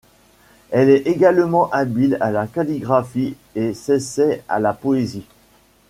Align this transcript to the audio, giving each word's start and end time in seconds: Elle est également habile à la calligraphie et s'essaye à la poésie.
Elle 0.71 0.89
est 0.89 1.05
également 1.05 1.69
habile 1.69 2.17
à 2.21 2.31
la 2.31 2.47
calligraphie 2.47 3.35
et 3.53 3.75
s'essaye 3.75 4.41
à 4.49 4.59
la 4.59 4.73
poésie. 4.73 5.27